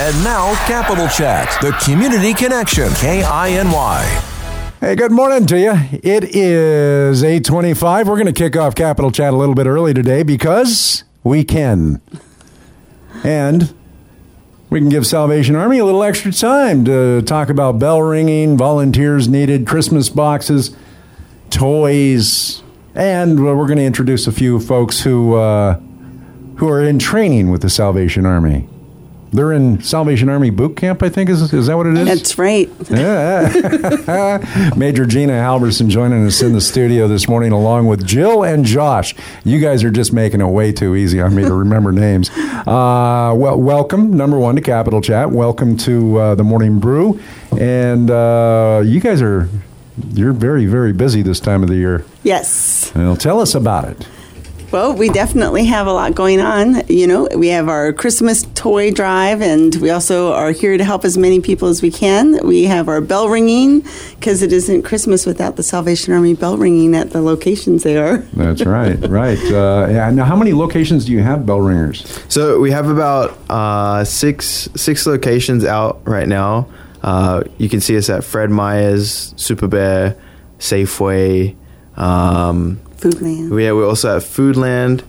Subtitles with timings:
[0.00, 4.04] And now, Capital Chat, the community connection, KINY.
[4.78, 5.72] Hey, good morning to you.
[5.90, 8.06] It is 825.
[8.06, 12.00] We're going to kick off Capital Chat a little bit early today because we can.
[13.24, 13.74] And
[14.70, 19.26] we can give Salvation Army a little extra time to talk about bell ringing, volunteers
[19.26, 20.76] needed, Christmas boxes,
[21.50, 22.62] toys,
[22.94, 25.80] and we're going to introduce a few folks who uh,
[26.58, 28.68] who are in training with the Salvation Army.
[29.30, 31.28] They're in Salvation Army boot camp, I think.
[31.28, 32.06] Is, is that what it is?
[32.06, 32.70] That's right.
[32.90, 34.72] Yeah.
[34.76, 39.14] Major Gina Halverson joining us in the studio this morning, along with Jill and Josh.
[39.44, 42.30] You guys are just making it way too easy on me to remember names.
[42.68, 45.30] Uh, well, welcome, number one, to Capital Chat.
[45.30, 47.18] Welcome to uh, the Morning Brew.
[47.58, 49.48] And uh, you guys are,
[50.12, 52.04] you're very, very busy this time of the year.
[52.24, 52.92] Yes.
[52.94, 54.06] Well, tell us about it.
[54.70, 56.86] Well, we definitely have a lot going on.
[56.88, 61.06] You know, we have our Christmas toy drive, and we also are here to help
[61.06, 62.46] as many people as we can.
[62.46, 63.82] We have our bell ringing
[64.16, 68.18] because it isn't Christmas without the Salvation Army bell ringing at the locations they are.
[68.34, 69.38] That's right, right.
[69.38, 72.22] Uh, yeah, now, how many locations do you have bell ringers?
[72.28, 76.68] So we have about uh, six six locations out right now.
[77.02, 80.14] Uh, you can see us at Fred Meyer's, Super Bear,
[80.58, 81.56] Safeway.
[81.96, 83.50] Um, Foodland.
[83.50, 85.02] we we're also at Foodland,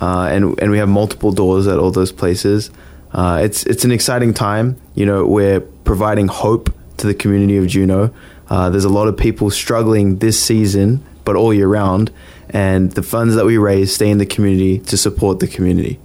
[0.00, 2.70] uh, and and we have multiple doors at all those places.
[3.12, 4.80] Uh, it's it's an exciting time.
[4.94, 8.12] You know, we're providing hope to the community of Juneau.
[8.48, 12.10] Uh, there's a lot of people struggling this season, but all year round,
[12.50, 15.98] and the funds that we raise stay in the community to support the community.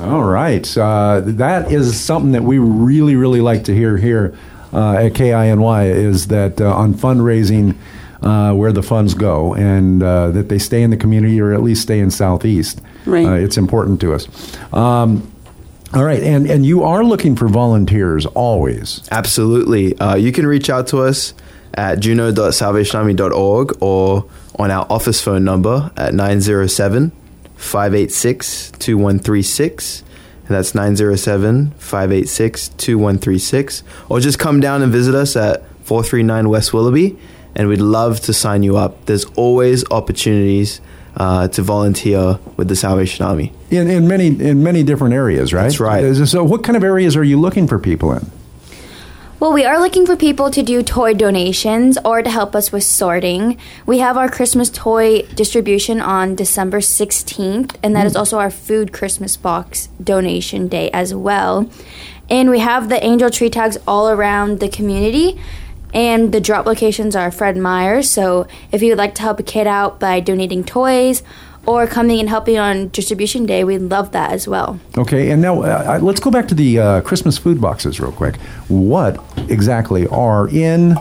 [0.00, 0.76] All right.
[0.76, 4.36] Uh, that is something that we really, really like to hear here
[4.72, 7.76] uh, at KINY is that uh, on fundraising,
[8.22, 11.62] uh, where the funds go and uh, that they stay in the community or at
[11.62, 12.80] least stay in Southeast.
[13.04, 13.26] Right.
[13.26, 14.26] Uh, it's important to us.
[14.72, 15.32] Um,
[15.94, 16.22] all right.
[16.22, 19.06] And, and you are looking for volunteers always.
[19.10, 19.96] Absolutely.
[19.98, 21.34] Uh, you can reach out to us
[21.74, 24.26] at juneau.salvationarmy.org or
[24.58, 27.12] on our office phone number at 907
[27.56, 30.02] 586 2136.
[30.46, 33.82] And that's 907 586 2136.
[34.08, 37.18] Or just come down and visit us at 439 West Willoughby,
[37.56, 39.06] and we'd love to sign you up.
[39.06, 40.80] There's always opportunities
[41.16, 43.52] uh, to volunteer with the Salvation Army.
[43.70, 45.62] In, in many in many different areas, right?
[45.62, 46.14] That's right.
[46.14, 48.30] So, what kind of areas are you looking for people in?
[49.38, 52.84] Well, we are looking for people to do toy donations or to help us with
[52.84, 53.58] sorting.
[53.84, 58.94] We have our Christmas toy distribution on December 16th, and that is also our food
[58.94, 61.68] Christmas box donation day as well.
[62.30, 65.38] And we have the angel tree tags all around the community.
[65.96, 68.10] And the drop locations are Fred Meyer's.
[68.10, 71.22] So if you would like to help a kid out by donating toys
[71.64, 74.78] or coming and helping on distribution day, we'd love that as well.
[74.98, 78.36] Okay, and now uh, let's go back to the uh, Christmas food boxes real quick.
[78.68, 80.96] What exactly are in?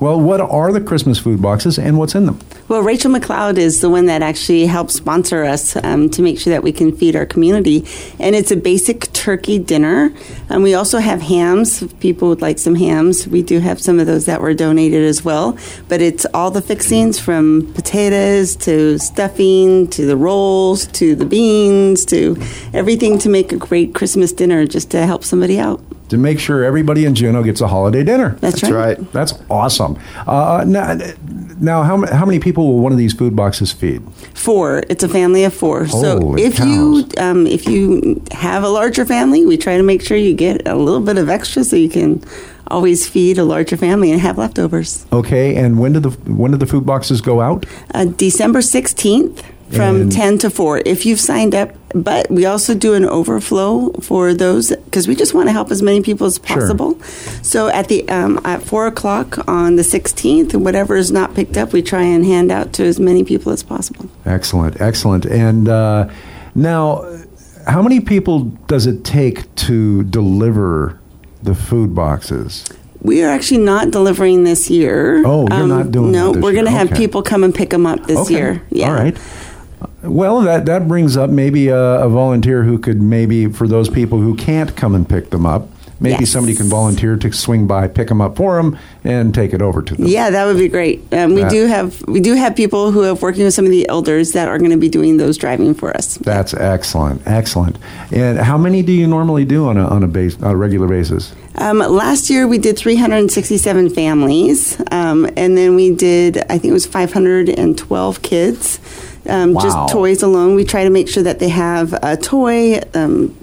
[0.00, 2.40] Well, what are the Christmas food boxes and what's in them?
[2.70, 6.52] Well, Rachel McLeod is the one that actually helps sponsor us um, to make sure
[6.52, 7.84] that we can feed our community.
[8.20, 10.14] And it's a basic turkey dinner.
[10.48, 11.82] And we also have hams.
[11.82, 15.02] If people would like some hams, we do have some of those that were donated
[15.02, 15.58] as well.
[15.88, 22.04] But it's all the fixings from potatoes to stuffing to the rolls to the beans
[22.04, 22.40] to
[22.72, 25.82] everything to make a great Christmas dinner just to help somebody out.
[26.10, 28.30] To make sure everybody in Juneau gets a holiday dinner.
[28.40, 29.12] That's, That's right.
[29.12, 29.96] That's awesome.
[30.26, 30.98] Uh, now,
[31.60, 34.02] now how, how many people will one of these food boxes feed?
[34.34, 34.82] Four.
[34.88, 35.86] It's a family of four.
[35.88, 40.02] so Holy if you um, if you have a larger family, we try to make
[40.02, 42.22] sure you get a little bit of extra so you can
[42.68, 45.06] always feed a larger family and have leftovers.
[45.12, 47.66] Okay, and when do the when do the food boxes go out?
[47.94, 50.82] Uh, December sixteenth from And- ten to four.
[50.84, 55.32] If you've signed up, but we also do an overflow for those because we just
[55.34, 56.56] want to help as many people as Sure.
[56.60, 56.96] possible.
[57.42, 61.72] So at the um, at four o'clock on the sixteenth, whatever is not picked up,
[61.72, 64.06] we try and hand out to as many people as possible.
[64.26, 65.24] Excellent, excellent.
[65.26, 66.08] And uh,
[66.54, 67.04] now,
[67.66, 70.98] how many people does it take to deliver
[71.42, 72.64] the food boxes?
[73.02, 75.22] We are actually not delivering this year.
[75.24, 76.78] Oh, you're not doing No, we're going to year.
[76.80, 76.96] have Okay.
[76.98, 78.34] people come and pick them up this okay.
[78.34, 78.62] year.
[78.70, 78.88] Yeah.
[78.88, 79.16] All right.
[80.02, 84.18] Well, that, that brings up maybe a, a volunteer who could maybe, for those people
[84.20, 85.68] who can't come and pick them up,
[86.00, 86.30] maybe Yes.
[86.30, 89.82] somebody can volunteer to swing by, pick them up for them, and take it over
[89.82, 90.06] to them.
[90.06, 91.04] Yeah, that would be great.
[91.12, 93.70] Um, we That- do have we do have people who have working with some of
[93.70, 96.14] the elders that are going to be doing those driving for us.
[96.16, 97.76] That's excellent, excellent.
[98.10, 100.88] And how many do you normally do on a, on a, base, on a regular
[100.88, 101.34] basis?
[101.56, 106.72] Um, last year we did 367 families, um, and then we did I think it
[106.72, 108.80] was 512 kids.
[109.28, 109.62] Um, Wow.
[109.62, 110.54] Just toys alone.
[110.54, 112.80] We try to make sure that they have a toy.
[112.94, 113.34] Um,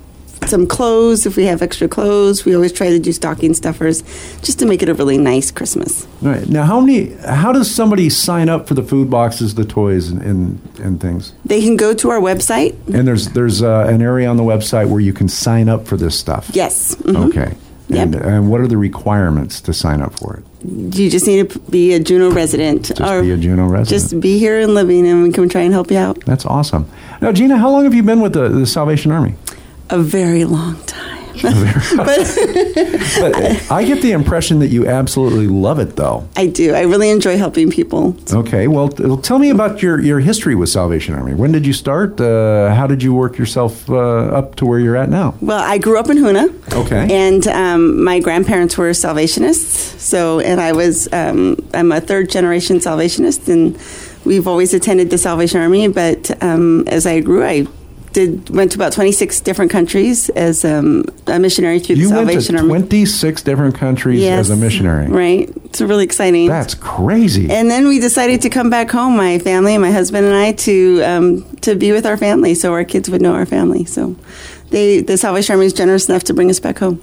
[0.45, 2.45] some clothes if we have extra clothes.
[2.45, 4.01] We always try to do stocking stuffers
[4.41, 6.07] just to make it a really nice Christmas.
[6.23, 6.47] All right.
[6.47, 7.11] Now, how many?
[7.25, 11.33] How does somebody sign up for the food boxes, the toys, and and, and things?
[11.43, 12.75] They can go to our website.
[12.93, 15.97] And there's there's uh, an area on the website where you can sign up for
[15.97, 16.49] this stuff.
[16.53, 16.95] Yes.
[16.95, 17.27] mhm.
[17.29, 17.55] Okay.
[17.89, 18.03] Yep.
[18.03, 20.43] And, and what are the requirements to sign up for it?
[20.95, 22.87] You just need to be a Juneau resident.
[22.95, 23.87] Just be a Juneau resident.
[23.87, 26.19] Just be here and living, and we can try and help you out.
[26.25, 26.89] That's awesome.
[27.21, 29.35] Now, Gina, how long have you been with the, the Salvation Army?
[29.89, 31.16] A very long time.
[31.97, 36.27] But I get the impression that you absolutely love it, though.
[36.35, 36.73] I do.
[36.73, 38.15] I really enjoy helping people.
[38.31, 41.33] Okay, well, tell me about your, your history with Salvation Army.
[41.33, 42.19] When did you start?
[42.19, 45.35] Uh, how did you work yourself uh, up to where you're at now?
[45.41, 46.73] Well, I grew up in Hoonah.
[46.73, 47.07] Okay.
[47.09, 50.01] And um, my grandparents were Salvationists.
[50.01, 53.77] So, and I was, um, I'm a third generation Salvationist, and
[54.25, 55.87] we've always attended the Salvation Army.
[55.87, 57.67] But um, as I grew, I
[58.17, 62.29] did went to about 26 different countries as um, a missionary through You the went
[62.29, 62.69] to Salvation Army.
[62.69, 65.07] 26 different countries as a missionary.
[65.07, 65.49] Right.
[65.65, 66.47] It's really exciting.
[66.47, 67.47] That's crazy.
[67.51, 71.03] and then we decided to come back home, my family, my husband and I, to
[71.03, 73.85] um, to be with our family, so our kids would know our family.
[73.85, 74.15] So,
[74.71, 76.99] they the Salvation Army is generous enough to bring us back home.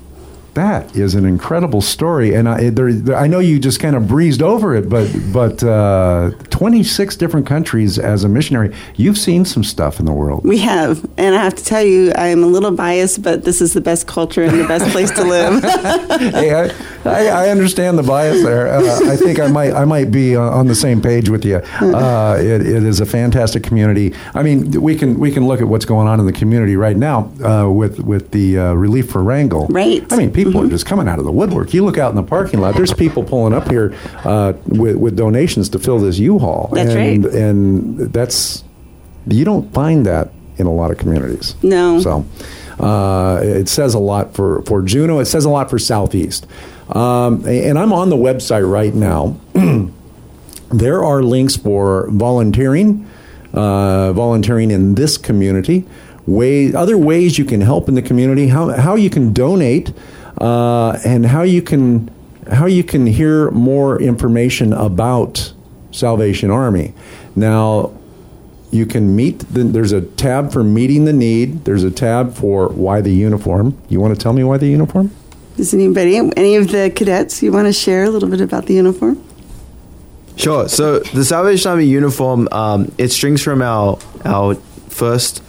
[0.55, 4.07] That is an incredible story, and I, there, there- I know you just kind of
[4.07, 9.65] breezed over it, but but uh, 26 different countries as a missionary, you've seen some
[9.65, 10.45] stuff in the world.
[10.45, 13.73] We have, and I have to tell you, I'm a little biased, but this is
[13.73, 15.63] the best culture and the best place to live.
[16.35, 16.71] hey, I,
[17.05, 18.69] I, I understand the bias there.
[18.69, 21.57] Uh, I think I might I might be on on the same page with you.
[21.57, 24.15] Uh, it, it is a fantastic community.
[24.35, 26.97] I mean, we can we can look at what's going on in the community right
[26.97, 29.67] now uh, with with the uh, relief for Wrangell.
[29.69, 30.05] Right.
[30.13, 31.75] I mean, people are just coming out of the woodwork.
[31.75, 32.75] You look out in the parking lot.
[32.75, 36.71] There's people pulling up here uh, with with donations to fill this U-Haul.
[36.73, 37.35] That's and, right.
[37.35, 38.65] And that's
[39.27, 41.55] you don't find that in a lot of communities.
[41.63, 42.01] No.
[42.01, 42.25] So
[42.79, 45.19] uh, it says a lot for, for Juneau.
[45.19, 46.47] It says a lot for Southeast.
[46.95, 49.37] Um, and I'm on the website right now.
[50.71, 53.09] there are links for volunteering,
[53.53, 55.85] uh, volunteering in this community,
[56.27, 59.93] way, other ways you can help in the community, how, how you can donate,
[60.41, 62.11] uh, and how you can
[62.53, 65.55] how you can hear more information about
[65.91, 66.93] Salvation Army.
[67.35, 67.95] Now,
[68.71, 72.69] you can meet the, there's a tab for meeting the need there's a tab for
[72.71, 75.13] why the uniform you want to tell me why the uniform
[75.57, 78.75] Does anybody, any of the cadets, you want to share a little bit about the
[78.75, 79.23] uniform?
[80.37, 80.69] Sure.
[80.69, 84.57] So the Salvation Army uniform, um, it strings from our our
[84.89, 85.43] first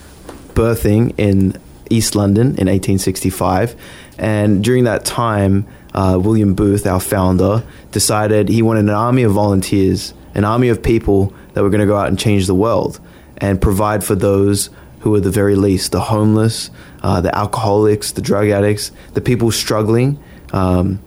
[0.54, 1.60] birthing in
[1.90, 3.76] East London in 1865,
[4.20, 9.32] and during that time, uh, William Booth, our founder, decided he wanted an army of
[9.32, 13.00] volunteers, an army of people that were going to go out and change the world
[13.38, 14.70] and provide for those
[15.00, 16.70] who were the very least, the homeless,
[17.06, 20.18] uh, the alcoholics, the drug addicts, the people struggling.
[20.52, 21.00] Um,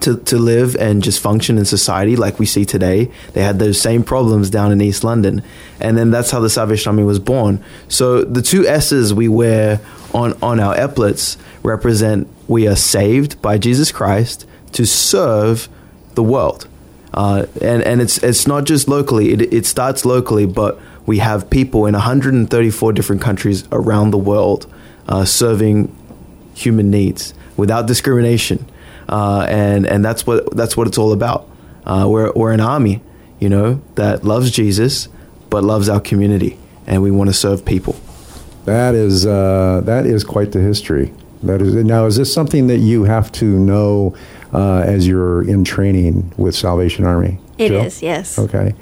[0.00, 3.10] to, to live and just function in society like we see today.
[3.34, 5.42] They had those same problems down in East London.
[5.78, 7.62] And then that's how the Salvation Army was born.
[7.88, 9.78] So the two S's we wear
[10.14, 15.68] on, on our epaulets represent we are saved by Jesus Christ to serve
[16.14, 16.66] the world.
[17.12, 21.50] Uh, and and it's, it's not just locally, it, it starts locally, but we have
[21.50, 24.66] people in 134 different countries around the world
[25.10, 25.94] uh, serving
[26.54, 28.64] human needs without discrimination,
[29.08, 31.46] uh, and and that's what that's what it's all about.
[31.84, 33.02] Uh, we're we're an army,
[33.38, 35.08] you know, that loves Jesus
[35.50, 37.96] but loves our community, and we want to serve people.
[38.66, 41.12] that is uh, that is quite the history
[41.42, 44.14] that is now is this something that you have to know
[44.52, 47.84] uh, as you're in training with salvation army It Jill?
[47.86, 48.38] is, yes.
[48.38, 48.74] okay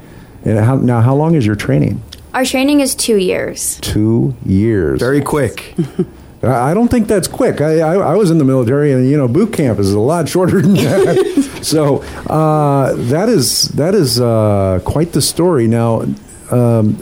[0.43, 2.01] and how, now how long is your training
[2.33, 3.79] Our training is two years.
[3.81, 5.73] two years Very quick.
[6.41, 7.59] I don't think that's quick.
[7.59, 10.29] I, I, I was in the military, and you know, boot camp is a lot
[10.33, 11.59] shorter than that.
[11.61, 15.67] so uh, that is that is uh, quite the story.
[15.67, 16.05] Now,
[16.51, 16.93] um,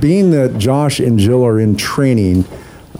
[0.00, 2.44] being that Josh and Jill are in training,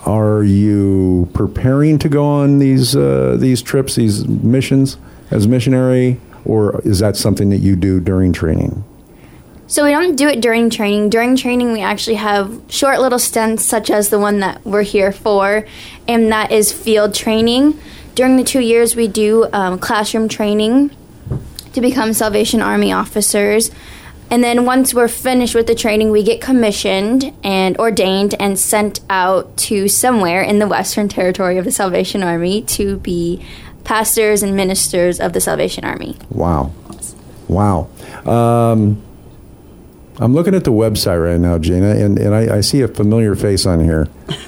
[0.07, 4.97] are you preparing to go on these uh, these trips, these missions
[5.31, 8.85] as missionary, or is that something that you do during training?
[9.66, 11.11] So we don't do it during training.
[11.11, 15.12] During training, we actually have short little stints, such as the one that we're here
[15.12, 15.66] for,
[16.07, 17.81] and that is field training.
[18.14, 20.90] During the two years, we do um, classroom training
[21.73, 23.71] to become Salvation Army officers.
[24.31, 29.00] And then once we're finished with the training, we get commissioned and ordained and sent
[29.11, 33.45] out to somewhere in the Western Territory of the Salvation Army to be
[33.85, 36.16] pastors and ministers of the Salvation Army.
[36.31, 36.73] Wow.
[37.49, 37.88] Wow.
[38.25, 39.02] Um,
[40.19, 43.35] I'm looking at the website right now, Gina, and, and I, I see a familiar
[43.35, 44.09] face on here.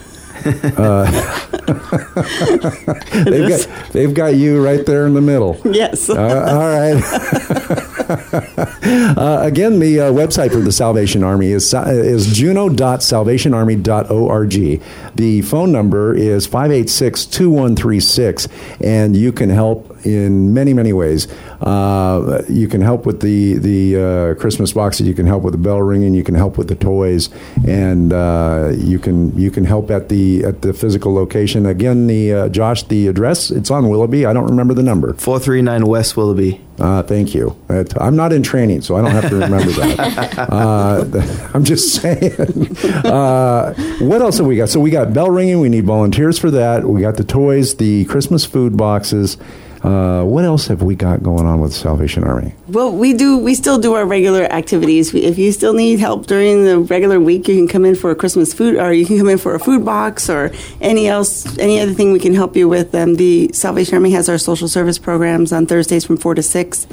[3.24, 5.58] they've got they've got you right there in the middle.
[5.64, 6.10] Yes.
[6.10, 7.02] Uh, all right.
[9.16, 14.82] uh, again, the uh, website for the Salvation Army is is juneau.salvationarmy.org.
[15.14, 18.48] The phone number is 586-2136,
[18.84, 21.28] and you can help in many many ways.
[21.60, 25.06] Uh, you can help with the the uh, Christmas boxes.
[25.06, 26.14] You can help with the bell ringing.
[26.14, 27.30] You can help with the toys,
[27.66, 31.66] and uh, you can you can help at the at the physical location.
[31.66, 34.26] Again, the uh, Josh, the address it's on Willoughby.
[34.26, 35.14] I don't remember the number.
[35.14, 36.60] 439 West Willoughby.
[36.78, 37.56] Uh, thank you.
[37.96, 40.38] I'm not in training, so I don't have to remember that.
[40.52, 42.76] uh, I'm just saying.
[43.04, 44.68] Uh, what else have we got?
[44.68, 45.60] So we got bell ringing.
[45.60, 46.84] We need volunteers for that.
[46.84, 49.36] We got the toys, the Christmas food boxes.
[49.84, 52.54] Uh, what else have we got going on with Salvation Army?
[52.68, 53.36] Well, we do.
[53.36, 55.12] We still do our regular activities.
[55.12, 58.10] We- If you still need help during the regular week, you can come in for
[58.10, 60.50] a Christmas food, or you can come in for a food box, or
[60.80, 62.94] any else, any other thing we can help you with.
[62.94, 66.86] Um, the Salvation Army has our social service programs on Thursdays from four to six.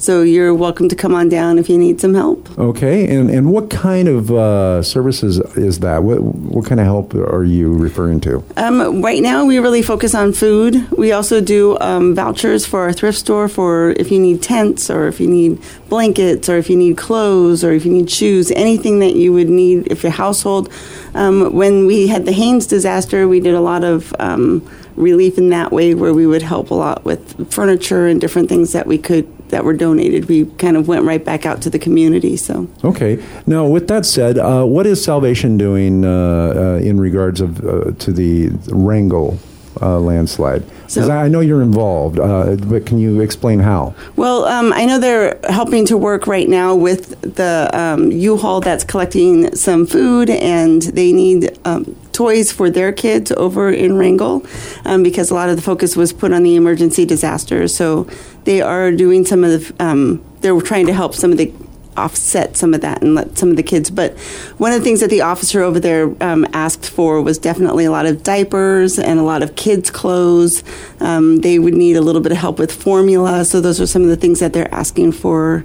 [0.00, 2.56] So you're welcome to come on down if you need some help.
[2.56, 6.04] Okay, and, and what kind of uh, services is that?
[6.04, 8.44] What, what kind of help are you referring to?
[8.56, 10.88] Um, right now, we really focus on food.
[10.92, 15.08] We also do um, vouchers for our thrift store for if you need tents or
[15.08, 19.00] if you need blankets or if you need clothes or if you need shoes, anything
[19.00, 20.72] that you would need if your household.
[21.14, 24.64] Um, when we had the Haines disaster, we did a lot of um,
[24.94, 28.72] relief in that way where we would help a lot with furniture and different things
[28.72, 30.28] that we could that were donated.
[30.28, 32.36] We kind of went right back out to the community.
[32.36, 32.68] So.
[32.84, 33.22] Okay.
[33.46, 36.08] Now, with that said, uh, what is Salvation doing uh,
[36.56, 39.38] uh, in regards of uh, to the Wrangell
[39.80, 40.62] uh, landslide?
[40.66, 43.94] Because So- I know you're involved, uh, but can you explain how?
[44.16, 48.84] Well, um, I know they're helping to work right now with the um, U-Haul that's
[48.84, 54.44] collecting some food, and they need um, toys for their kids over in Wrangell
[54.84, 57.72] um, because a lot of the focus was put on the emergency disasters.
[57.72, 58.08] So
[58.42, 59.84] they are doing some of the.
[59.84, 61.52] Um, they're trying to help some of the
[61.96, 63.90] offset some of that and let some of the kids.
[63.90, 64.18] But
[64.58, 67.90] one of the things that the officer over there um, asked for was definitely a
[67.90, 70.64] lot of diapers and a lot of kids' clothes.
[71.00, 73.44] Um, they would need a little bit of help with formula.
[73.44, 75.64] So those are some of the things that they're asking for.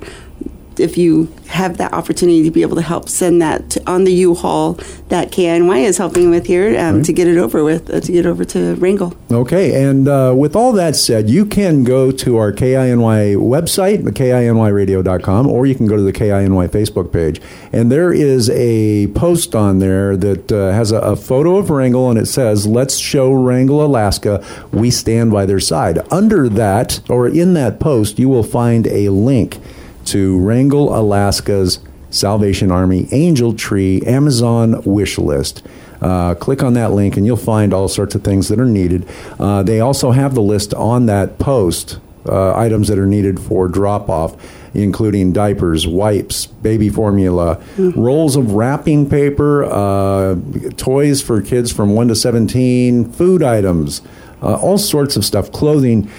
[0.79, 4.13] If you have that opportunity to be able to help send that to, on the
[4.13, 4.73] U-Haul
[5.09, 8.25] that KNY is helping with here um, to get it over with, uh, to get
[8.25, 9.15] over to Wrangell.
[9.31, 14.11] Okay, and uh, with all that said, you can go to our KINY website, the
[14.11, 17.39] KINYradio.com, or you can go to the KINY Facebook page.
[17.71, 22.09] And there is a post on there that uh, has a, a photo of Wrangell,
[22.09, 24.43] and it says, Let's show Wrangell, Alaska.
[24.71, 25.99] We stand by their side.
[26.11, 29.59] Under that, or in that post, you will find a link
[30.05, 31.79] to Wrangell, Alaska's
[32.09, 35.63] Salvation Army Angel Tree Amazon wish list.
[36.01, 39.07] Uh, click on that link and you'll find all sorts of things that are needed.
[39.39, 43.67] Uh, they also have the list on that post, uh, items that are needed for
[43.67, 44.35] drop off,
[44.73, 50.35] including diapers, wipes, baby formula, rolls of wrapping paper, uh,
[50.77, 54.01] toys for kids from 1 to 17, food items,
[54.41, 56.09] uh, all sorts of stuff, clothing.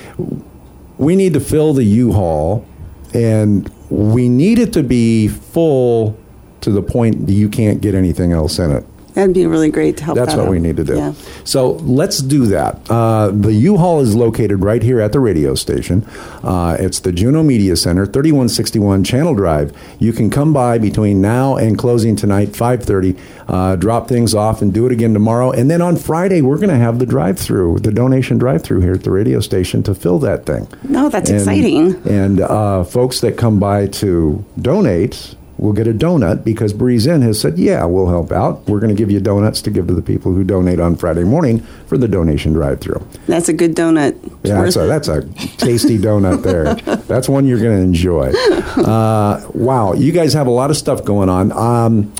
[0.96, 2.66] We need to fill the U Haul
[3.14, 6.18] and we need it to be full
[6.60, 8.84] to the point that you can't get anything else in it.
[9.14, 10.16] That'd be really great to help.
[10.16, 10.50] That's that what out.
[10.50, 10.96] we need to do.
[10.96, 11.14] Yeah.
[11.44, 12.80] So let's do that.
[12.90, 16.04] Uh, the U-Haul is located right here at the radio station.
[16.42, 19.72] Uh, it's the Juneau Media Center, 3161 Channel Drive.
[20.00, 23.16] You can come by between now and closing tonight, 5:30.
[23.46, 25.50] Uh, drop things off and do it again tomorrow.
[25.50, 29.04] And then on Friday, we're going to have the drive-through, the donation drive-through here at
[29.04, 30.66] the radio station to fill that thing.
[30.82, 31.94] No, that's And- exciting.
[32.08, 37.22] And uh, folks that come by to donate will get a donut because Breeze Inn
[37.22, 38.68] has said, yeah, we'll help out.
[38.68, 41.24] We're going to give you donuts to give to the people who donate on Friday
[41.24, 43.06] morning for the donation drive-through.
[43.26, 44.14] That's a good donut.
[44.44, 45.22] Yeah, that's a, that's a
[45.56, 46.74] tasty donut there.
[47.04, 48.32] That's one you're going to enjoy.
[48.32, 51.52] Uh, wow, you guys have a lot of stuff going on.
[51.52, 52.12] Um,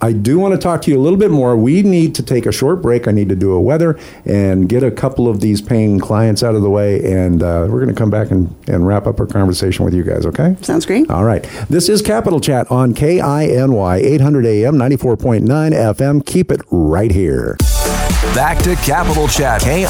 [0.00, 1.56] I do want to talk to you a little bit more.
[1.56, 3.08] We need to take a short break.
[3.08, 6.54] I need to do a weather and get a couple of these paying clients out
[6.54, 9.26] of the way, and uh, we're going to come back and, and wrap up our
[9.26, 10.56] conversation with you guys, okay?
[10.62, 11.10] Sounds great.
[11.10, 11.42] All right.
[11.68, 16.24] This is Capital Chat on KINY 800 AM 94.9 FM.
[16.24, 17.56] Keep it right here.
[18.34, 19.86] Back to Capital Chat, KINY.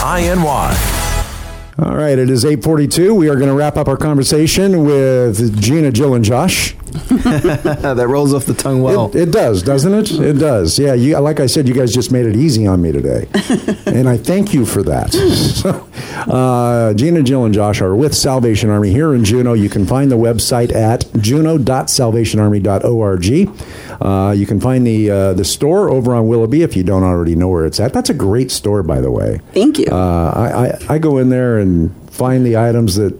[1.80, 3.14] All right, it is 842.
[3.14, 6.74] We are going to wrap up our conversation with Gina, Jill, and Josh.
[6.92, 9.08] that rolls off the tongue well.
[9.08, 10.10] It, it does, doesn't it?
[10.12, 10.78] It does.
[10.78, 13.28] Yeah, you, like I said, you guys just made it easy on me today.
[13.86, 15.12] and I thank you for that.
[15.58, 15.88] So,
[16.28, 19.54] uh, Gina, Jill, and Josh are with Salvation Army here in Juneau.
[19.54, 24.00] You can find the website at juneau.salvationarmy.org.
[24.00, 27.34] Uh, you can find the uh, the store over on Willoughby if you don't already
[27.34, 27.92] know where it's at.
[27.92, 29.40] That's a great store, by the way.
[29.52, 29.86] Thank you.
[29.90, 33.14] Uh, I, I, I go in there and find the items that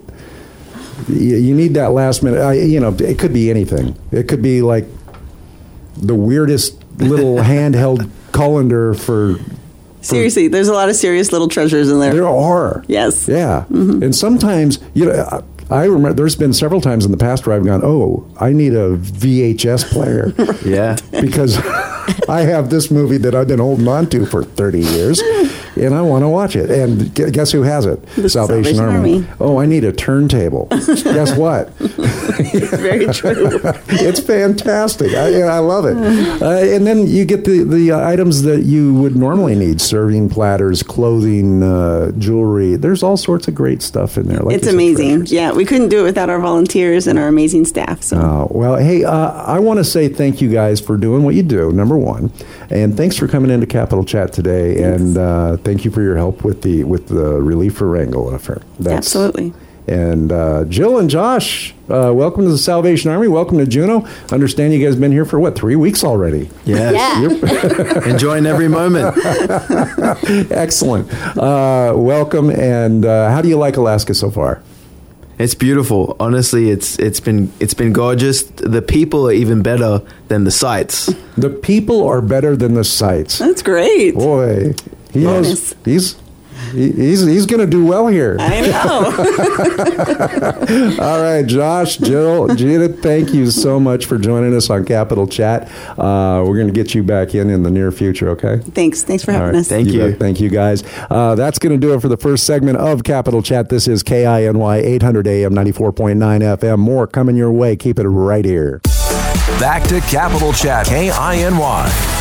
[1.09, 2.41] you, you need that last minute.
[2.41, 3.99] I, you know, it could be anything.
[4.11, 4.85] It could be like
[5.97, 9.37] the weirdest little handheld colander for.
[10.01, 12.15] Seriously, there's a lot of serious little treasures in there.
[12.15, 12.85] There are.
[12.87, 13.29] Yes.
[13.29, 13.65] Yeah.
[13.69, 14.03] Mm-hmm.
[14.05, 17.65] And sometimes, you know, I remember there's been several times in the past where I've
[17.65, 20.33] gone, oh, I need a VHS player.
[20.65, 20.97] Yeah.
[21.21, 21.57] because
[22.29, 25.21] I have this movie that I've been holding on to for 30 years,
[25.81, 26.71] and I want to watch it.
[26.71, 28.05] And guess who has it?
[28.17, 29.27] The Salvation Army.
[29.41, 30.67] Oh, I need a turntable.
[30.71, 31.69] guess what?
[31.79, 33.61] Very true.
[33.89, 35.13] it's fantastic.
[35.15, 35.97] I, I love it.
[36.43, 40.29] Uh, and then you get the, the uh, items that you would normally need serving
[40.31, 42.77] platters, clothing, uh, jewelry.
[42.77, 44.41] There's all sorts of great stuff in there.
[44.41, 45.27] Like it's amazing.
[45.27, 48.03] Yeah, we couldn't do it without our volunteers and our amazing staff.
[48.03, 51.35] So Oh, well, hey, uh, I want to say thank you guys for doing what
[51.35, 52.33] you do, number one.
[52.71, 54.83] And thanks for coming into Capital Chat today.
[54.83, 58.63] And uh, thank you for your help with the with the relief for Wrangell affair.
[58.79, 59.53] That's- absolutely.
[59.87, 63.27] And uh, Jill and Josh, uh, welcome to the Salvation Army.
[63.27, 64.07] Welcome to Juneau.
[64.31, 66.51] Understand you guys been here for what three weeks already?
[66.67, 66.95] Yes.
[66.95, 68.05] Yeah.
[68.13, 69.17] Enjoying every moment.
[70.51, 71.11] Excellent.
[71.39, 72.51] Uh, welcome.
[72.51, 74.63] And uh, how do you like Alaska so far?
[75.39, 76.17] It's beautiful.
[76.19, 78.43] Honestly, it's it's been it's been gorgeous.
[78.43, 81.07] The people are even better than the sights.
[81.37, 83.39] The people are better than the sights.
[83.39, 84.17] That's great.
[84.17, 84.75] Boy,
[85.13, 85.75] he Bonus.
[85.75, 86.17] knows he's
[86.73, 88.37] he's he's going to do well here.
[88.39, 89.05] I know.
[91.05, 95.71] All right, Josh, Jill, Gina, thank you so much for joining us on Capital Chat.
[95.99, 98.29] Uh, we're going to get you back in in the near future.
[98.31, 98.59] Okay.
[98.59, 99.03] Thanks.
[99.03, 99.57] Thanks for having right.
[99.57, 99.69] us.
[99.69, 100.11] Thank you.
[100.11, 100.19] bet.
[100.19, 100.85] Thank you, guys.
[101.11, 103.69] Uh, that's going to do it for the first segment of Capital Chat.
[103.69, 106.17] This is KINY 800 AM 94.9
[106.59, 106.79] FM.
[106.79, 107.77] More coming your way.
[107.77, 108.81] Keep it right here.
[109.59, 112.18] Back to Capital Chat, KINY.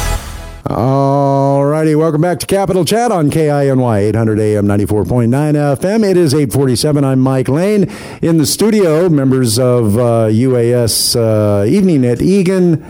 [0.69, 6.09] All righty, welcome back to Capital Chat on KINY 800 AM 94.9 FM.
[6.09, 7.05] It is 847.
[7.05, 7.89] I'm Mike Lane.
[8.21, 12.83] In the studio, members of uh, UAS uh, Evening at Egan.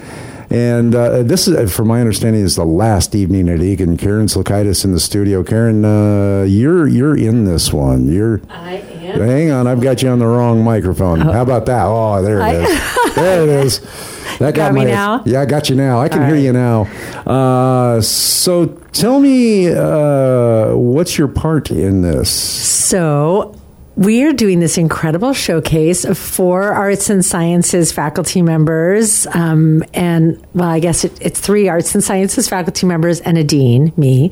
[0.49, 3.95] And uh, this is, from my understanding, is the last evening at Egan.
[3.95, 5.43] Carin Silkaitis in the studio.
[5.43, 8.07] Carin, uh, you're you're in this one.
[8.11, 8.41] You're.
[8.49, 9.19] I am.
[9.19, 11.19] Hang on, I've got you on the wrong microphone.
[11.19, 11.85] How about that?
[11.85, 13.15] Oh, there it is.
[13.15, 14.16] there it is.
[14.39, 15.23] That Got me my- now?
[15.25, 15.99] Yeah, I got you now.
[15.99, 16.43] I can All hear right.
[16.43, 16.83] you now.
[17.25, 22.29] Uh, so tell me, uh, what's your part in this?
[22.29, 23.55] So,
[23.95, 29.25] we are doing this incredible showcase for arts and sciences faculty members.
[29.33, 33.43] Um, and, well, I guess it, it's three arts and sciences faculty members and a
[33.43, 34.29] dean, me.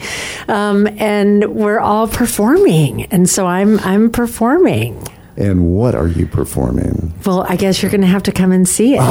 [0.47, 3.05] Um, and we're all performing.
[3.05, 5.01] And so I'm, I'm performing.
[5.35, 7.13] And what are you performing?
[7.25, 9.01] Well, I guess you're going to have to come and see it.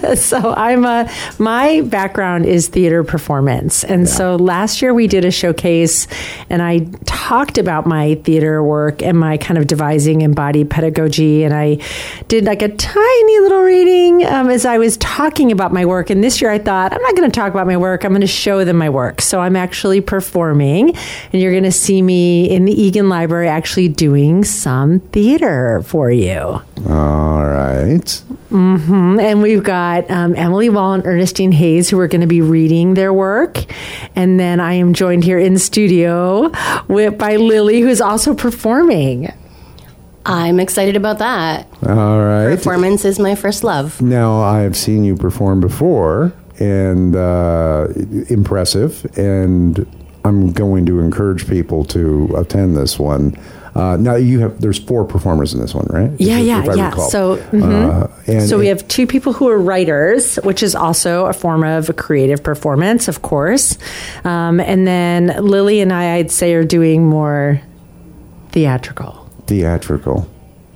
[0.14, 5.30] so I'm a my background is theater performance, and so last year we did a
[5.30, 6.06] showcase,
[6.48, 11.54] and I talked about my theater work and my kind of devising embodied pedagogy, and
[11.54, 11.78] I
[12.28, 16.10] did like a tiny little reading um, as I was talking about my work.
[16.10, 18.20] And this year I thought I'm not going to talk about my work; I'm going
[18.22, 19.20] to show them my work.
[19.20, 20.96] So I'm actually performing,
[21.32, 26.10] and you're going to see me in the Egan Library actually doing some theater for
[26.10, 26.62] you.
[26.88, 28.22] All right.
[28.50, 32.94] And we've got um, Emily Wall and Ernestine Hayes who are going to be reading
[32.94, 33.64] their work.
[34.16, 36.50] And then I am joined here in studio
[36.88, 39.32] with, by Lily, who's also performing.
[40.26, 41.66] I'm excited about that.
[41.86, 42.56] All right.
[42.56, 44.00] Performance is my first love.
[44.02, 47.88] Now, I've seen you perform before, and uh,
[48.28, 49.06] impressive.
[49.16, 49.86] And
[50.24, 53.34] I'm going to encourage people to attend this one.
[53.74, 56.10] Uh, now, you have there's four performers in this one, right?
[56.18, 56.90] Yeah, If- yeah, if yeah.
[56.90, 57.08] recall.
[57.10, 57.32] So.
[57.52, 61.62] Uh, and, so we have two people who are writers, which is also a form
[61.64, 63.78] of a creative performance, of course.
[64.24, 67.60] Um, and then Lily and I, I'd say, are doing more
[68.50, 69.28] theatrical.
[69.46, 70.28] theatrical.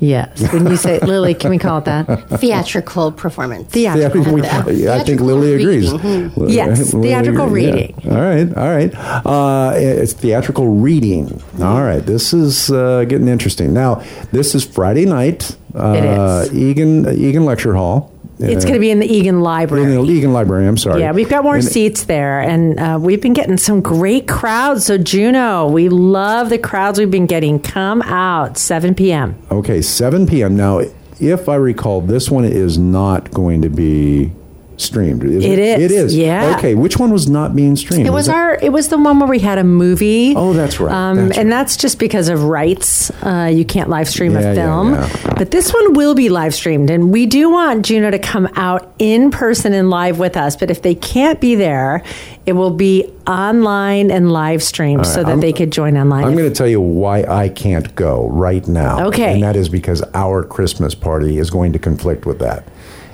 [0.04, 0.42] Yes.
[0.52, 2.04] When you say Lily, can we call it that?
[2.40, 3.68] Theatrical performance.
[3.72, 4.22] Theatrical.
[4.38, 4.94] Yeah, we- Yeah.
[4.94, 5.92] I think Theatrical Lily agrees.
[5.92, 6.32] reading.
[6.36, 7.72] Lily- Yes, Lily theatrical agrees, yeah.
[7.74, 8.12] reading.
[8.12, 8.92] All right, all right.
[9.26, 11.40] Uh, it's theatrical reading.
[11.60, 13.72] All right, this is uh, getting interesting.
[13.72, 15.56] Now, this is Friday night.
[15.74, 16.54] Uh, It is.
[16.54, 18.10] Egan Egan Lecture Hall.
[18.38, 19.84] It's going to be in the Egan Library.
[19.84, 20.66] in the Egan Library.
[20.66, 21.00] I'm sorry.
[21.00, 24.86] Yeah, we've got more And- seats there, and uh, we've been getting some great crowds.
[24.86, 27.60] So, Juneau, we love the crowds we've been getting.
[27.60, 29.36] Come out, 7 p.m.
[29.50, 30.56] Okay, 7 p.m.
[30.56, 30.80] Now,
[31.20, 34.32] if I recall, this one is not going to be
[34.80, 35.24] streamed.
[35.24, 36.16] Is It is, It is.
[36.16, 36.56] yeah.
[36.58, 38.06] Okay, which one was not being streamed?
[38.06, 38.54] It was it- our.
[38.62, 40.34] It was the one where we had a movie.
[40.37, 40.92] Oh, that's right.
[40.92, 41.56] Um, That's and right.
[41.56, 43.10] that's just because of rights.
[43.22, 45.34] Uh, you can't live stream Yeah, a film, yeah.
[45.37, 48.92] but this one will be live streamed, and we do want Juneau to come out
[48.98, 50.56] in person and live with us.
[50.56, 52.02] But if they can't be there,
[52.46, 56.24] it will be online and live streamed so that I'm- they could join online.
[56.24, 59.06] I'm going to tell you why I can't go right now.
[59.08, 59.34] Okay.
[59.34, 62.64] And that is because our Christmas party is going to conflict with that.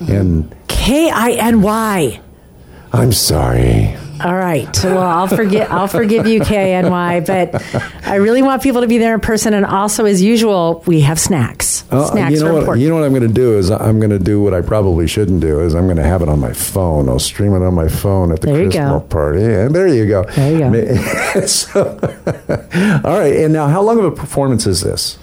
[0.09, 2.21] And K I N Y.
[2.93, 3.97] I'm sorry.
[4.23, 4.69] All right.
[4.85, 5.71] Well, I'll forget.
[5.71, 7.21] I'll forgive you, K N Y.
[7.21, 7.63] But
[8.07, 11.19] I really want people to be there in person, and also, as usual, we have
[11.19, 11.85] snacks.
[11.91, 12.61] Uh, snacks you are know what?
[12.61, 12.83] important.
[12.83, 15.07] You know what I'm going to do is I'm going to do what I probably
[15.07, 17.09] shouldn't do is I'm going to have it on my phone.
[17.09, 20.25] I'll stream it on my phone at the There Christmas party, and there you go.
[20.25, 21.41] There you go.
[21.47, 21.81] so,
[23.05, 23.37] all right.
[23.37, 25.19] And now, how long of a performance is this?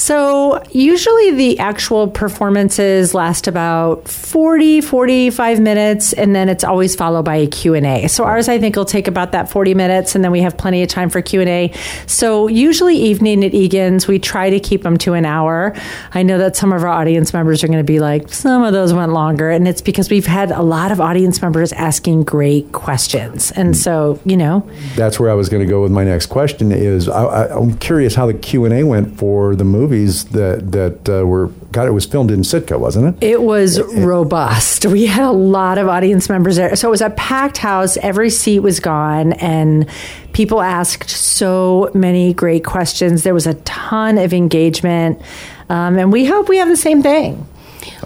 [0.00, 7.26] So usually the actual performances last about 40, 45 minutes, and then it's always followed
[7.26, 8.08] by a Q&A.
[8.08, 10.82] So ours, I think, will take about that 40 minutes, and then we have plenty
[10.82, 11.74] of time for Q&A.
[12.06, 15.76] So usually evening at Egan's, we try to keep them to an hour.
[16.14, 18.72] I know that some of our audience members are going to be like, some of
[18.72, 22.72] those went longer, and it's because we've had a lot of audience members asking great
[22.72, 23.50] questions.
[23.50, 26.72] And so, you know, That's where I was going to go with my next question.
[26.72, 30.72] Is I, I, I'm curious how the Q and A went for the movies that
[30.72, 31.48] that uh, were.
[31.72, 33.26] God, it was filmed in Sitka, wasn't it?
[33.26, 34.86] It was robust.
[34.86, 36.74] We had a lot of audience members there.
[36.76, 37.96] So it was a packed house.
[37.98, 39.88] Every seat was gone, and
[40.32, 43.22] people asked so many great questions.
[43.22, 45.20] There was a ton of engagement.
[45.68, 47.46] Um, and we hope we have the same thing.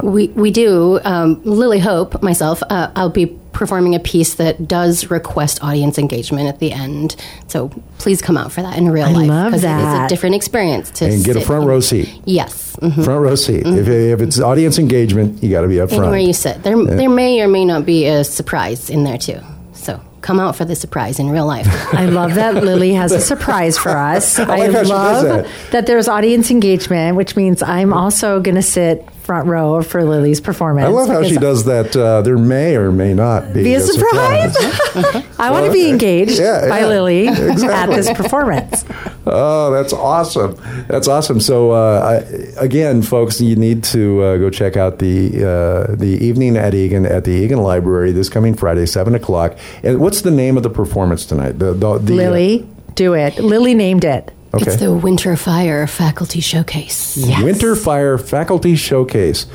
[0.02, 1.00] We we do.
[1.04, 6.48] Um, Lily Hope, myself, uh, I'll be performing a piece that does request audience engagement
[6.48, 7.16] at the end.
[7.48, 10.34] So please come out for that in real I life love it is a different
[10.34, 12.08] experience to And get a front in- row seat.
[12.24, 12.76] Yes.
[12.76, 13.04] mhm.
[13.04, 13.66] Front row seat.
[13.66, 16.02] If, if it's audience engagement, you got to be up front.
[16.04, 19.40] Anywhere you sit, there there may or may not be a surprise in there too.
[19.72, 21.66] So come out for the surprise in real life.
[21.94, 24.38] I love that Lily has a surprise for us.
[24.38, 25.70] I, like how she does love that.
[25.72, 25.86] that.
[25.86, 30.86] there's audience engagement, which means I'm also going to sit front row for Lily's performance.
[30.86, 31.96] I love how she does that.
[31.96, 34.54] Uh, there may or may not be, Be a surprise.
[35.38, 36.86] I want to be engaged Yeah, by yeah.
[36.86, 38.84] Lily at this performance.
[39.26, 40.56] Oh, that's awesome!
[40.86, 41.40] That's awesome.
[41.40, 46.18] So, uh, I, again, folks, you need to uh, go check out the uh, the
[46.20, 49.56] evening at Egan at the Egan Library this coming Friday, seven o'clock.
[49.82, 51.58] And what's the name of the performance tonight?
[51.58, 53.38] The, the, the, uh, Lily, do it.
[53.38, 54.30] Lily named it.
[54.54, 54.70] Okay.
[54.70, 57.16] It's the Winter Fire Faculty Showcase.
[57.42, 59.46] Winter Fire Faculty Showcase.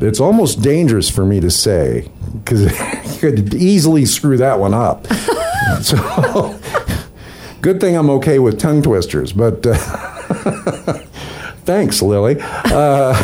[0.00, 2.62] It's almost dangerous for me to say because
[3.14, 5.06] you could easily screw that one up.
[5.80, 6.58] so,
[7.60, 9.76] good thing I'm okay with tongue twisters, but uh,
[11.64, 12.38] thanks, Lily.
[12.40, 13.14] Uh,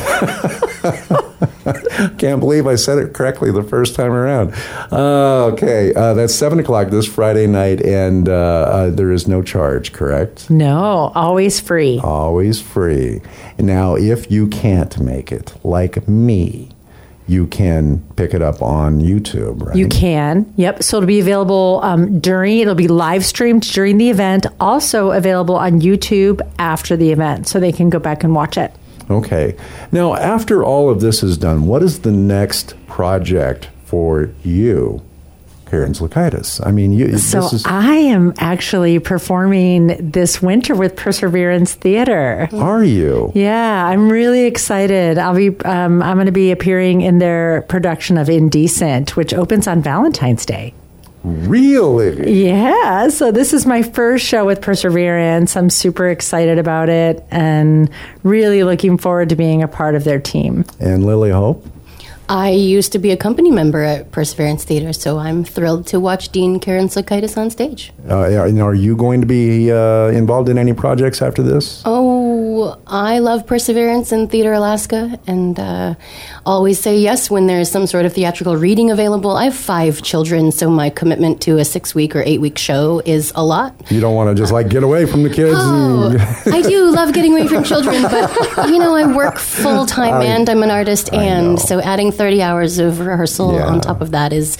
[2.19, 4.55] can't believe I said it correctly the first time around.
[4.91, 9.43] Uh, okay, uh, that's 7 o'clock this Friday night, and uh, uh, there is no
[9.43, 10.51] charge, correct?
[10.51, 12.01] No, always free.
[12.03, 13.21] always free.
[13.59, 16.71] Now, if you can't make it, like me,
[17.29, 19.77] you can pick it up on YouTube, right?
[19.77, 20.53] You can.
[20.57, 20.83] Yep.
[20.83, 25.57] So it'll be available um, during, it'll be live streamed during the event, also available
[25.57, 27.49] on YouTube after the event.
[27.49, 28.75] So they can go back and watch it.
[29.11, 29.57] Okay.
[29.91, 35.03] Now, after all of this is done, what is the next project for you,
[35.67, 36.65] Carin Silkaitis?
[36.67, 37.67] I mean, you, So this is.
[37.67, 42.49] I am actually performing this winter with Perseverance Theater.
[42.53, 43.33] are you?
[43.35, 45.19] Yeah, I'm really excited.
[45.19, 49.67] I'll be um, I'm going to be appearing in their production of Indecent, which opens
[49.67, 50.75] on Valentine's Day.
[51.25, 52.47] Really?
[52.49, 55.57] Yeah, so this is my first show with Perseverance.
[55.57, 57.89] I'm super excited about it and
[58.23, 60.65] really looking forward to being a part of their team.
[60.81, 61.65] And Lily Hope?
[62.29, 66.31] I used to be a company member at Perseverance Theater, so I'm thrilled to watch
[66.31, 67.93] Dean Carin Silkaitis on stage.
[68.09, 71.83] Uh, are are you going to be uh, involved in any projects after this?
[71.85, 72.22] Oh,
[72.87, 75.95] I love Perseverance in Theater Alaska and uh,
[76.45, 79.31] always say yes when there's some sort of theatrical reading available.
[79.37, 83.01] I have five children, so my commitment to a six week or eight week show
[83.07, 83.75] is a lot.
[83.91, 85.57] You don't want to just like get away from the kids?
[85.59, 86.21] Oh, and-
[86.55, 90.49] I do love getting away from children, but you know, I work full time and
[90.51, 91.57] I'm an artist, I and know.
[91.57, 93.67] so adding 30 hours of rehearsal Yeah.
[93.67, 94.59] on top of that is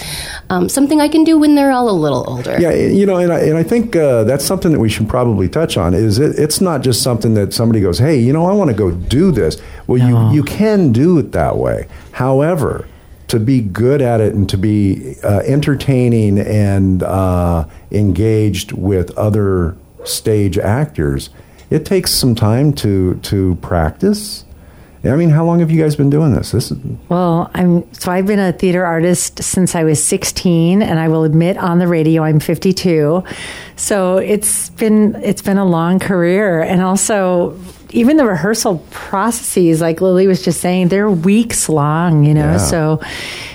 [0.49, 2.57] um, something I can do when they're all a little older.
[2.59, 5.49] Yeah, you know, and I, and I think uh, that's something that we should probably
[5.49, 5.93] touch on.
[5.93, 8.77] Is it, it's not just something that somebody goes, "Hey, you know, I want to
[8.77, 11.87] go do this." Well, you you can do it that way.
[12.13, 12.87] However,
[13.29, 19.75] to be good at it and to be uh, entertaining and uh, engaged with other
[20.05, 21.31] stage actors,
[21.71, 24.45] it takes some time to to practice.
[25.05, 26.53] I mean, how long have you guys been doing this?
[26.53, 30.99] This is Well, I'm so I've been a theater artist since I was 16, and
[31.01, 33.25] I will admit on the radio I'm 52.
[33.77, 37.59] So it's been it's been a long career, and also
[37.91, 42.25] even the rehearsal processes, like Lily was just saying, they're weeks long.
[42.25, 42.57] You know, Yeah.
[42.59, 43.01] so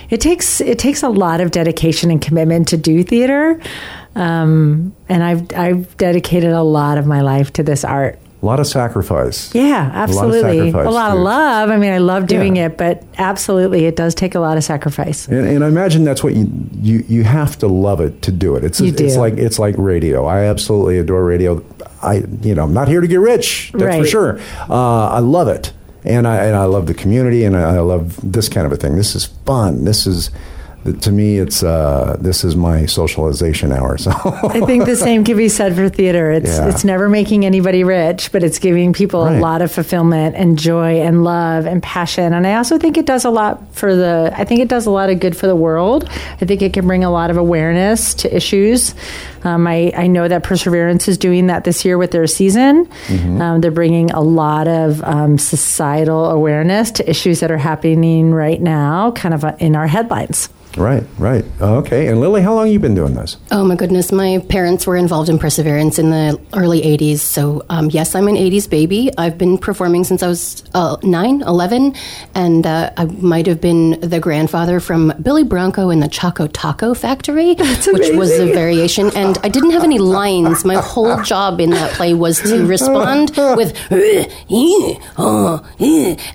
[0.09, 3.59] it takes it takes a lot of dedication and commitment to do theater.
[4.15, 8.19] Um, and I've I've dedicated a lot of my life to this art.
[8.47, 9.53] A lot of sacrifice.
[9.53, 10.59] Yeah, absolutely.
[10.69, 11.69] A sacrifice, lot of love.
[11.69, 12.67] I mean, I love doing Yeah.
[12.67, 15.27] it, but absolutely, it does take a lot of sacrifice.
[15.27, 16.49] And, and I imagine that's what you,
[16.81, 18.63] you you have to love it to do it.
[18.63, 19.19] It's You it's do.
[19.19, 20.25] like it's like radio.
[20.25, 21.61] I absolutely adore radio.
[22.01, 23.71] I you know I'm not here to get rich.
[23.73, 24.39] That's for sure.
[24.69, 25.73] Uh, I love it,
[26.05, 28.77] and I and I love the community, and I, I love this kind of a
[28.77, 28.95] thing.
[28.95, 29.83] This is fun.
[29.83, 30.31] This is
[30.93, 31.37] to me.
[31.37, 33.97] It's uh, this is my socialization hour.
[33.97, 36.31] So I think the same can be said for theater.
[36.31, 36.69] It's Yeah.
[36.69, 39.37] it's never making anybody rich, but it's giving people Right.
[39.37, 42.33] a lot of fulfillment and joy and love and passion.
[42.33, 44.31] And I also think it does a lot for the.
[44.35, 46.07] I think it does a lot of good for the world.
[46.41, 48.93] I think it can bring a lot of awareness to issues.
[49.43, 52.85] Um, I I know that Perseverance is doing that this year with their season.
[53.07, 53.41] Mm-hmm.
[53.41, 58.61] Um, they're bringing a lot of um, societal awareness to issues that are happening right
[58.61, 60.49] now, kind of uh, in our headlines.
[60.77, 62.05] right, right, okay.
[62.07, 63.37] And Lily, how long you been doing this?
[63.49, 67.17] Oh my goodness, my parents were involved in Perseverance in the early 80s.
[67.17, 69.09] So, um, yes, I'm an 80s baby.
[69.17, 71.95] I've been performing since I was uh, 9, 11,
[72.35, 76.93] and uh, I might have been the grandfather from Billy Bronco in the Choco Taco
[76.93, 79.09] Factory, which was a variation.
[79.15, 80.63] And I didn't have any lines.
[80.63, 84.25] My whole job in that play was to respond with, "Uh,
[85.17, 85.59] uh,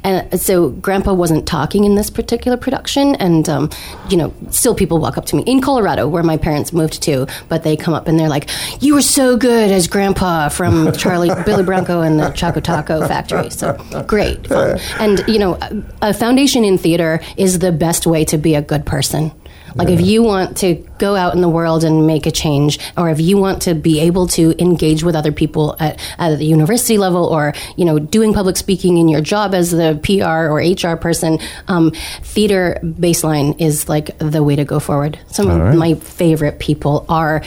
[0.04, 3.14] and so Grandpa wasn't talking in this particular production.
[3.16, 3.70] And, um,
[4.08, 7.26] you know, still people walk up to me in Colorado, where my parents moved to,
[7.48, 8.50] but they come up and they're like,
[8.80, 13.50] "You were so good as Grandpa from Charlie Billy Bronco and the Choco Taco Factory."
[13.50, 13.74] So
[14.06, 14.78] great, fun.
[14.98, 15.58] and you know,
[16.00, 19.32] a foundation in theater is the best way to be a good person.
[19.74, 23.10] Like if you want to go out in the world and make a change, or
[23.10, 26.98] if you want to be able to engage with other people at, at the university
[26.98, 30.96] level, or you know, doing public speaking in your job as the PR or HR
[30.96, 35.18] person, um, theater baseline is like the way to go forward.
[35.28, 35.76] Some of right.
[35.76, 37.42] my favorite people are,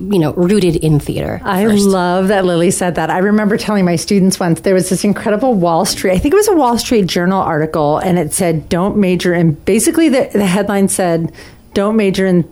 [0.00, 1.40] you know, rooted in theater.
[1.44, 1.84] I first.
[1.84, 3.10] love that Lily said that.
[3.10, 6.36] I remember telling my students once there was this incredible Wall Street, I think it
[6.36, 10.46] was a Wall Street Journal article, and it said, don't major in, basically, the, the
[10.46, 11.32] headline said,
[11.76, 12.42] don't major in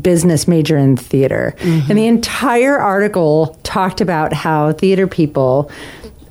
[0.00, 1.54] business, major in theater.
[1.58, 1.88] Mm-hmm.
[1.88, 5.70] And the entire article talked about how theater people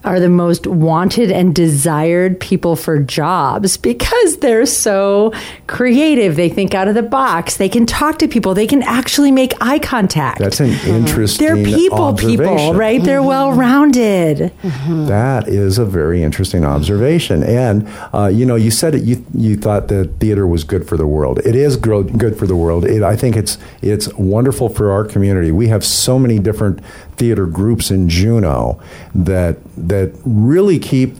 [0.03, 5.31] are the most wanted and desired people for jobs because they're so
[5.67, 6.35] creative.
[6.35, 7.57] They think out of the box.
[7.57, 8.53] They can talk to people.
[8.53, 10.39] They can actually make eye contact.
[10.39, 10.89] That's an mm-hmm.
[10.89, 11.45] interesting.
[11.45, 12.77] They're people, people, observation.
[12.77, 13.03] right?
[13.03, 13.27] They're mm-hmm.
[13.27, 14.37] well rounded.
[14.61, 15.05] Mm-hmm.
[15.05, 17.43] That is a very interesting observation.
[17.43, 19.03] And uh, you know, you said it.
[19.03, 21.39] You you thought that theater was good for the world.
[21.39, 22.85] It is gro- good for the world.
[22.85, 25.51] It, I think it's it's wonderful for our community.
[25.51, 26.79] We have so many different
[27.21, 28.81] theater groups in Juneau
[29.13, 31.13] that that really keep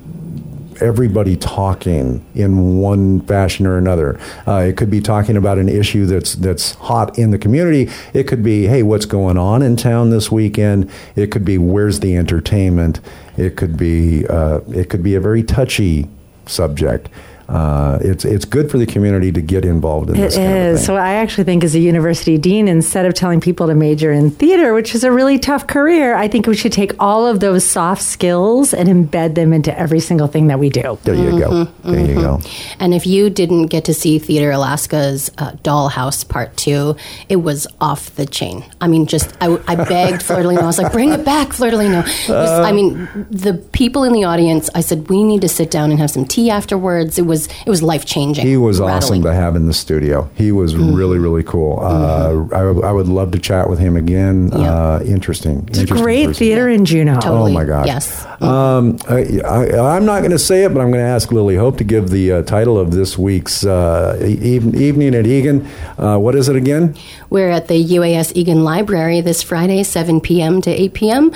[0.82, 4.20] everybody talking in one fashion or another.
[4.48, 7.88] Uh, it could be talking about an issue that's that's hot in the community.
[8.16, 10.90] It could be, hey, what's going on in town this weekend?
[11.16, 13.00] It could be, where's the entertainment?
[13.38, 16.10] It could be, uh, it could be a very touchy
[16.48, 17.10] subject.
[17.52, 20.36] Uh, it's it's good for the community to get involved in It this.
[20.38, 20.86] kind of thing.
[20.86, 24.32] So I actually think as a university dean, instead of telling people to major in
[24.32, 27.66] theater, which is a really tough career, I think we should take all of those
[27.66, 30.98] soft skills and embed them into every single thing that we do.
[31.04, 31.66] there you go.
[31.84, 32.40] There you go.
[32.80, 36.96] And if you didn't get to see Theater Alaska's uh, Dollhouse Part Two,
[37.28, 38.64] it was off the chain.
[38.80, 40.60] I mean, just I, I begged Flirtelino.
[40.62, 44.24] I was like, "Bring it back, Flirtelino." It was- I mean, the people in the
[44.24, 44.70] audience.
[44.74, 47.70] I said, "We need to sit down and have some tea afterwards." It was it
[47.70, 48.46] was life changing.
[48.46, 50.30] He was awesome to have in the studio.
[50.36, 50.94] He was Mm-hmm.
[50.96, 51.80] really, really cool.
[51.82, 54.50] Uh, I, I would love to chat with him again.
[54.54, 54.74] Yeah.
[54.74, 55.68] Uh, interesting.
[55.70, 57.20] It's great theater in Juneau.
[57.24, 57.88] Oh my gosh!
[57.88, 58.26] Yes.
[58.42, 61.56] Um, I, I, I'm not going to say it, but I'm going to ask Lily
[61.56, 65.68] Hope to give the uh, title of this week's uh, e- evening at Egan.
[65.98, 66.96] Uh, what is it again?
[67.30, 70.62] We're at the UAS Egan Library this Friday, 7 p.m.
[70.62, 71.32] to 8 p.m.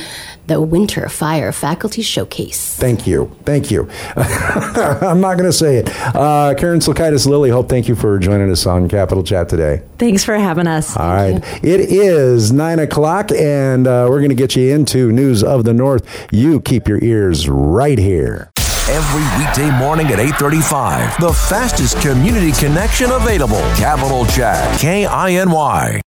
[0.48, 2.76] The Winter Fire Faculty Showcase.
[2.76, 3.90] Thank you, thank you.
[4.16, 5.90] I'm not going to say it.
[6.04, 9.82] Uh, Carin Silkaitis, Lily Hope, thank you for joining us on Capital Chat today.
[9.98, 10.96] Thanks for having us.
[10.98, 11.44] All right.
[11.64, 15.74] It is nine o'clock, and uh, we're going to get you into news of the
[15.74, 16.06] North.
[16.32, 18.52] You keep your ears right here.
[18.88, 21.18] every weekday morning at 8:35.
[21.20, 23.62] The fastest community connection available.
[23.78, 26.02] Capital Chat, K I N Y.